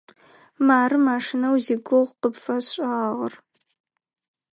Мары 0.65 0.97
машинэу 1.07 1.55
зигугъу 1.65 2.13
къыпфэсшӏыгъагъэр. 2.19 3.33